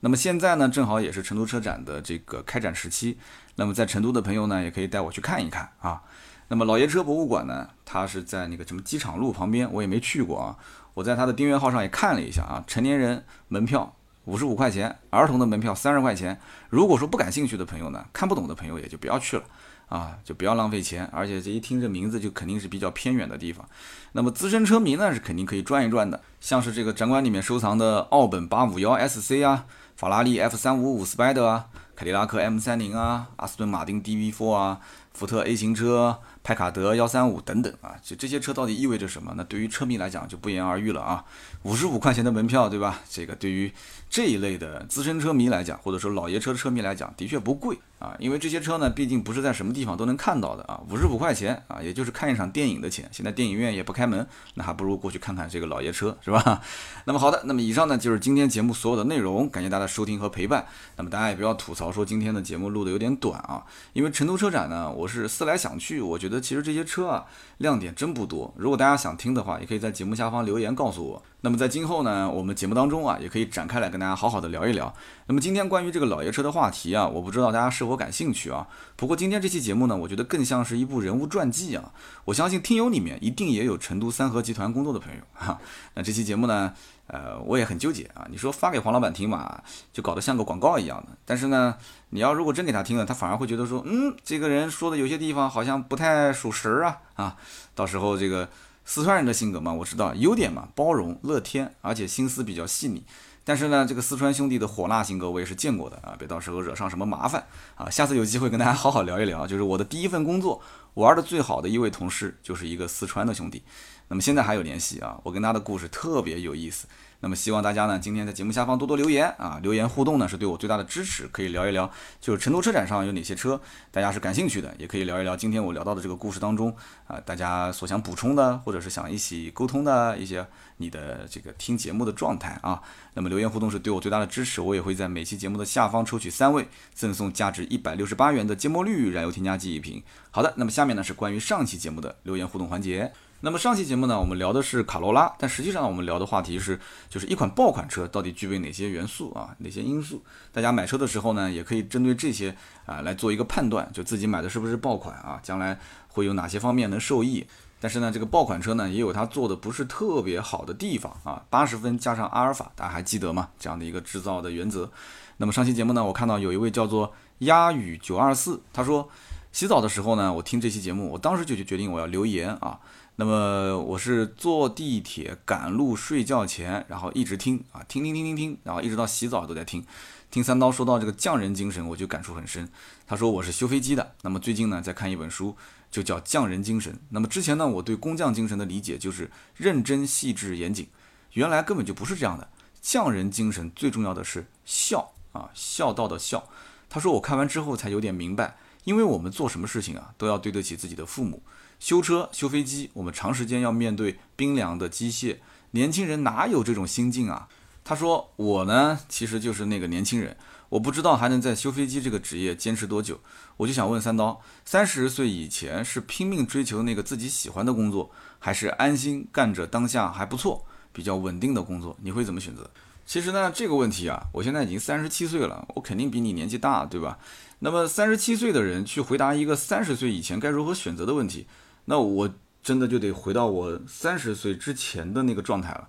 [0.00, 3.18] 那么现在呢，正好也是成都车展的这个开展时期，
[3.56, 6.02] 那么在成都的朋友呢，也可以带我去看一看啊。
[6.48, 10.56] 那么老爷车博物馆呢，它是在那个什么机场路旁边，我也没去过啊。
[10.94, 16.38] 我在它的订阅号上也看了一下啊，成年人门票五十五块钱，儿童的门票三十块钱。
[16.68, 19.42] 如果说不感兴趣的朋友呢，看不懂的朋友也就不要去了。
[19.88, 23.64] 啊，就不要浪费钱，而且这一听这名字就肯定是比较偏远的地方。
[24.12, 34.80] 那么资深车迷呢是肯定可以转一转的，像是这个展馆里面收藏的奥本八五幺 SC 啊，法拉利 F 三五五 Spider 啊，凯迪拉克 M 三零啊，阿斯顿马丁 DB4 啊，
[35.14, 39.34] 福特 A 型车，派卡德幺三五等等啊，就这些车到底意味着什么？
[39.36, 41.24] 那对于车迷来讲就不言而喻了啊，
[41.62, 43.02] 五十五块钱的门票，对吧？
[43.08, 43.72] 这个对于
[44.08, 47.78] 这一类的资深车迷来讲，或者说老爷车车迷来讲，的确不贵。
[47.98, 53.08] 啊，因为这些车呢，毕竟不是在什么地方都能看到的啊，五十五块钱啊，也就是看一场电影的钱。
[53.10, 56.60] 现在电影院也不开门，那还不如过去看看这个老爷车，是吧？
[57.06, 60.66] 那么好的，那么以上呢就是今天节目所有的内容，感谢大家收听和陪伴。
[60.96, 63.64] 那么大家也不要吐槽说今天的节目录的有点短啊，
[63.94, 67.24] 因为成都车展呢，我是思来想去，我觉得其实这些车啊
[67.56, 68.52] 亮点真不多。
[68.58, 71.22] 如果大家想听的话，也可以在节目下方留言告诉我。
[71.40, 74.94] 那么在今后呢，我们节目当中啊，也可以展开来跟大家好好的聊一聊。
[75.26, 78.68] 那么今天关于这个老爷车的话题啊，我不知道大家是否感兴趣啊。
[78.94, 81.94] 不过今天这期节目呢，我觉得更像是一部人物传记啊。
[82.26, 85.58] 我相信听友里面一定也有成都三和集团工作的朋友哈。
[85.94, 86.74] 那这期节目呢，
[87.06, 88.26] 呃，我也很纠结啊。
[88.30, 89.62] 你说发给黄老板听嘛，
[89.94, 91.16] 就搞得像个广告一样的。
[91.24, 91.74] 但是呢，
[92.10, 97.36] 你要如果真给他听了，他反而会觉得说，嗯，这个人说的有些地方好像不太属实啊啊。
[97.74, 98.46] 到时候这个。
[98.88, 103.02] 四川人的性格嘛，我知道优点嘛，包容、乐天，而且心思比较细腻。
[103.48, 107.88] 但是呢，这个四川兄弟的火辣性格我也是见过的啊，别到时候惹上什么麻烦啊。
[107.88, 110.60] 下次有机会跟大家好好聊一聊，就是我的第一份工作
[110.94, 113.62] 玩的最好的一位同事，就是一个四川的兄弟。
[114.08, 116.88] 那么现在还有联系啊，我跟他的故事特别有意思。
[117.20, 121.26] 那么希望大家呢，今天在节目下方多多留言啊，留言互动呢是对我最大的支持。
[121.28, 126.74] 可以聊一聊，就是成都车展上有哪些车，大家是感兴趣的，也可以聊一聊今天我聊到的这个故事当中
[127.06, 132.80] 啊，大家所想补充的，或者是想一起沟通的一些你的这个听节目的状态啊。
[133.14, 140.02] 那么留言互动是对我最大的支持，我也会在每期节目的下方抽取三位，赠送价值一百六十八元的芥末绿燃油添加剂一瓶。
[140.30, 143.10] 好的，那么下面呢是关于上期节目的留言互动环节。
[143.40, 150.22] 那么上期节目呢，我们聊的是卡罗拉，但实际上我们聊的话题是，就是一款爆款车到底具备哪些元素啊，哪些因素？
[150.52, 157.46] 大家买车的时候呢，也可以针对这些啊来做一个判断，就自己买的是不是爆款啊，将来会有哪些方面能受益？
[157.78, 161.44] 但是呢，这个爆款车呢，也有它做的不是特别好的地方啊。
[161.50, 163.50] 八十分加上阿尔法，大家还记得吗？
[163.58, 164.90] 这样的一个制造的原则。
[165.36, 169.06] 那么上期节目呢，我看到有一位叫做鸭语九二四，他说
[169.52, 172.80] 洗澡的时候呢，我听这期节目，我当时就就决定我要留言啊。
[173.18, 179.84] 那么我是坐地铁赶路睡觉前，然后一直听啊，听听听听听，然后一直到洗澡都在听。
[180.30, 182.68] 听三刀说到这个匠人精神，我就感触很深。
[183.06, 185.56] 他说我是修飞机的，那么最近呢在看一本书，
[185.90, 186.98] 就叫匠人精神。
[187.08, 190.88] 那么之前呢我对工匠精神的理解就是认真细致严谨，
[191.32, 192.48] 原来根本就不是这样的。
[192.82, 196.46] 匠人精神最重要的是孝啊，孝道的孝。
[196.90, 201.42] 他说我看完之后才有点明白，因为我们做什么事情啊都要对得起自己的父母。
[201.78, 205.36] 修车、修飞机，我们长时间要面对冰凉的机械，
[205.72, 207.48] 年轻人哪有这种心境啊？
[207.84, 210.36] 他说我呢其实就是那个年轻人，
[210.70, 213.20] 我不知道还能在修飞机这个职业坚持多久。
[213.58, 221.96] 我就想问三刀，三十岁以前是拼命追求那个自己喜欢的工作，还是安心干着当下还不错、比较稳定的工作？
[222.02, 222.68] 你会怎么选择？
[223.06, 227.18] 其实呢，这个问题啊，我现在已经三十七岁了，我肯定比你年纪大，对吧？
[227.60, 231.46] 那么三十七岁的人去回答一个三十岁以前该如何选择的问题，
[231.86, 232.30] 那我
[232.62, 235.88] 真的就得回到我三十岁之前的那个状态了，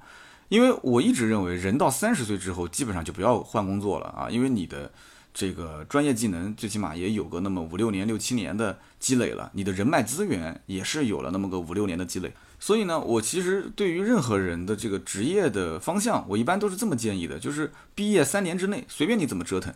[0.50, 4.92] 因为我一直认为，人到三十岁之后，基本上就不要换工作了啊，因为你的
[5.34, 12.32] 这个专业技能最起码也有个那么五六年、六七年的积累了，你的人脉资源也是有了那么个五六年的积累。
[12.60, 19.74] 所以呢，我其实对于任何人的这个职业的方向，我一般都是这么建议的，就是毕业三年之内，随便你怎么折腾，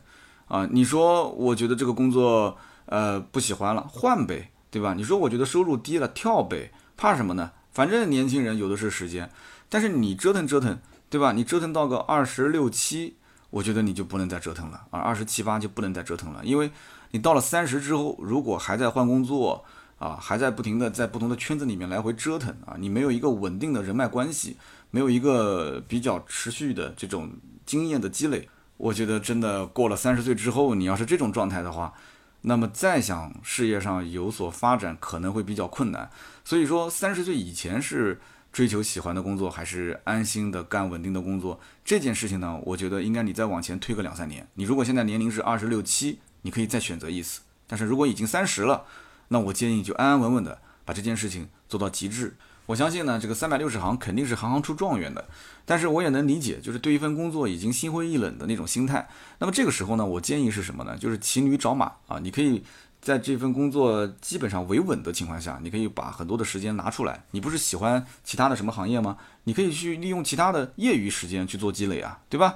[0.48, 2.58] 啊，你说我觉得这个工作
[2.88, 4.96] 呃不喜欢了，换呗，对吧？
[4.96, 7.52] 你说我觉得收入低了，跳呗，怕什么呢？
[7.72, 9.30] 反正年轻人有的是时间，
[9.70, 10.80] 但是你折腾折腾，
[11.10, 11.34] 对吧？
[11.34, 13.18] 你折腾到个二十六七，
[13.52, 16.72] 我觉得你就不能再折腾了啊，二十七八就不能再折腾了，因为
[17.12, 19.64] 你到了三十之后，如果还在换工作。
[20.02, 22.74] 啊，还在不停的在不同的圈子里面来回折腾啊！
[22.80, 24.58] 你没有一个稳定的人脉关系，
[24.90, 27.30] 没有一个比较持续的这种
[27.68, 31.94] 经验的积累，我觉得真的过了三十岁之后，你要是这种状态的话，
[32.42, 36.10] 那么再想事业上有所发展可能会比较困难。
[36.44, 38.20] 所以说，三十岁以前是
[38.52, 44.48] 追求喜欢的工作，还是安心的干稳定的工作，这件事情呢，我觉得应该你再往前推个两三年。
[44.56, 48.86] 你如果现在年龄是二十六七，你可以再选择一次；但是如果已经三十了，
[49.30, 52.36] 那我建议就安安稳稳的把这件事情做到极致。
[52.68, 55.26] 我相信呢，这个三百六十行肯定是行行出状元的。
[55.66, 59.08] 但是我也能理解，就是对一份工作已经心灰意冷的那种心态。
[59.40, 60.98] 那么这个时候呢，我建议是什么呢？
[60.98, 62.20] 就是骑驴找马啊！
[62.22, 62.64] 你可以
[63.02, 67.24] 在这份工作基本上维稳的情况下，你可以把很多的时间拿出来。
[67.32, 69.18] 你不是喜欢其他的什么行业吗？
[69.44, 72.56] 你可以去利用其他的业余时间去做积累啊，对吧？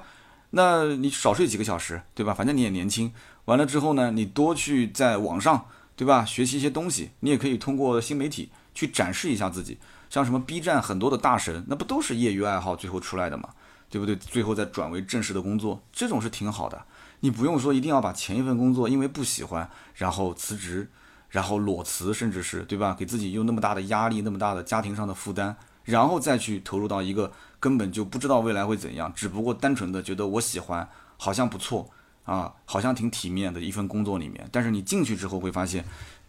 [0.50, 2.32] 那你少睡几个小时，对吧？
[2.32, 3.12] 反正你也年轻。
[3.44, 5.66] 完了之后呢，你多去在网上。
[5.98, 6.26] 对吧？
[6.26, 9.78] 学习一些东西，你也可以通过新媒体去展示一下自己。
[10.16, 13.50] 像什么 B 站很多的大神，那不都是业余爱好最后出来的嘛？
[13.90, 14.16] 对不对？
[14.16, 16.82] 最后再转为正式的工作，这种是挺好的。
[17.20, 20.90] 你不用说一定要把前一份工作因为不喜欢，然后辞职，
[21.28, 22.96] 然后裸辞，甚至是对吧？
[22.98, 31.90] 给自己又那么大的压力，那么大的家庭上的负担，然后再去投入到一个根本就不知道未来会怎样，只不过单纯的觉得我喜欢，好像不错。
[32.24, 35.84] 啊，好像挺体面的一份工作里面，但是你进去之后会发现，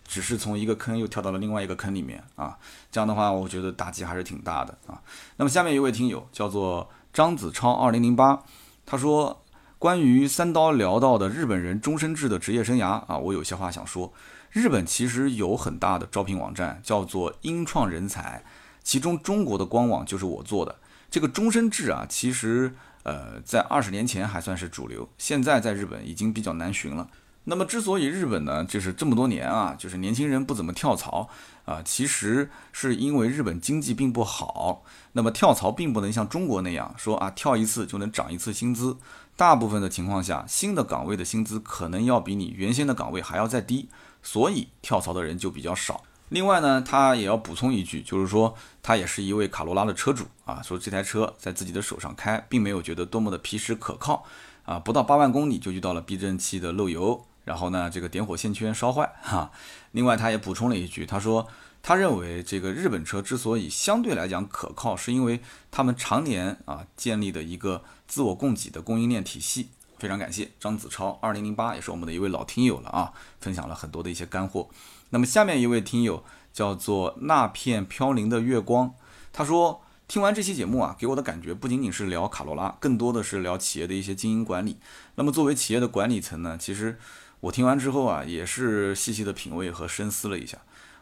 [0.08, 2.58] 只是从一个坑又跳到了另外一个坑里面啊。
[2.92, 5.02] 这样的话，我觉得打击还是挺大的啊。
[5.36, 8.42] 那么下面一位听友叫做张子超二零零八，
[8.86, 9.44] 他说
[9.78, 14.14] 关于三刀聊到的日本人终身制的职业生涯啊，我有些话想说。
[14.50, 18.44] 日本其实有很大的招聘网站，叫做英创人才，
[18.82, 20.76] 其中中国的官网就是我做的。
[21.12, 22.74] 这个终身制啊，其实。
[23.04, 27.08] 呃，在二十年前还算是主流，现在在日本已经比较难寻了。
[27.50, 31.30] 那么，之所以日本呢，就是这么多年啊，就是年轻人不怎么跳槽
[31.64, 34.84] 啊，其实是因为日本经济并不好。
[35.14, 38.98] 那么跳槽并不能像中国那样说啊，跳一次就能涨一次薪资。
[39.38, 43.88] 大部分的情况下，新的岗位的薪资可能要比你原先的岗位还要再低，
[44.22, 46.04] 所以跳槽的人就比较少。
[46.28, 54.26] 另外呢，他也要补充一句，就是说他也是一位卡罗拉的车主啊，说这台车在自己的手上开，并没有觉得多么的皮实可靠
[54.66, 59.50] 啊，不到八万公里就遇到了避震器的漏油，然后呢，这个点火线圈烧坏哈。
[59.94, 61.48] 另外他也补充了一句，他说
[61.82, 65.40] 他认为这个日本车之所以相对来讲可靠，是因为
[65.72, 69.70] 他们常年啊建立的一个自我供给的供应链体系。
[69.98, 74.68] 非常感谢张子超，二零零八也是我们的一位老听友了啊，分享了很多的一些干货。
[75.10, 78.94] 那么下面一位听友叫做那片飘零的月光，
[79.32, 84.78] 他说听完这期节目啊，给我的感觉不仅仅是聊卡罗拉，更多的是聊企业的一些经营管理。
[85.16, 87.00] 那么作为企业的管理层呢，其实
[87.40, 90.58] 我听完之后啊，也是细细的品味和深思了一下。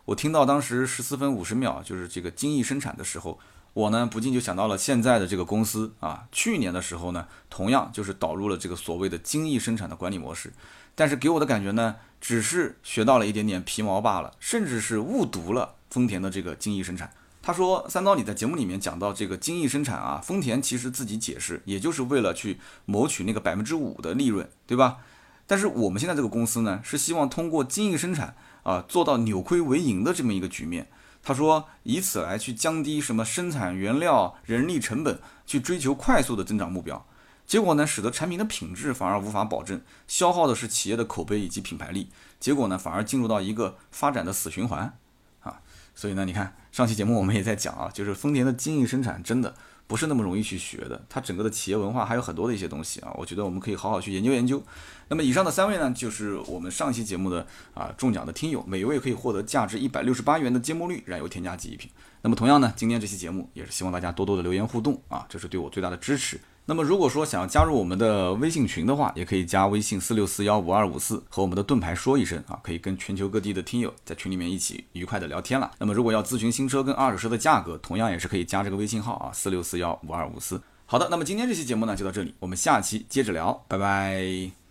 [0.06, 3.40] 我听到当时十四分五十秒就是这个精益生产的时候。
[3.74, 10.54] 我呢，不禁就想到了现在的这个公司啊，去年的时候呢，同样就是导入了这个所谓的精益生产的管理模式，
[10.96, 17.12] 但是给我的感觉呢，只是学到了一点点皮毛罢了，甚至是误读了丰田的这个精益生产。
[17.42, 25.00] 他说：“三刀，你在节目里面讲到这个精益生产啊，丰田其实自己解释，也就是为了去谋取那个百分之五的利润，对吧？
[25.48, 30.88] 但是我们现在这个公司呢，是希望通过精益生产啊，做到扭亏为盈的这么一个局面。”
[31.28, 37.04] 他说，以此来去降低什么生产原料、人力成本，去追求快速的增长目标，
[37.48, 44.96] 结果呢，使得产品的品质反而无法保证，消耗的是企业的口碑以及品牌力，结果呢，反而进入到一个发展的死循环
[45.40, 45.62] 啊。
[45.96, 49.56] 所以呢，你看上期节目我们也在讲啊，就是丰田的精益生产真的
[49.88, 51.06] 不是那么容易去学的。
[51.08, 54.62] 它整个的企业文化还有很多的一些东西啊，我觉得我们可以好好去研究研究。
[55.08, 61.90] 那么以上的三位呢，就是我们上期节目的啊中奖的听友，每一位可以获得价值一百六十八元的芥末绿燃油添加剂一瓶。
[62.22, 66.40] 那么同样呢，今天这期节目也是希望大家多多的留言互动啊，这是对我最大的支持。
[66.68, 75.70] 那么如果说想要加入我们的微信群的话，也可以加微信四六四幺五二五四，和我们的盾牌说一声啊，可以跟全球各地的听友在群里面一起愉快的聊天了。
[75.78, 80.60] 那么如果要咨询新车跟二手车的价格，同样也是可以加这个微信号啊，四六四幺五二五四。
[80.88, 84.65] 好的，那么今天这期节目呢就到这里，我们下期接着聊，拜拜。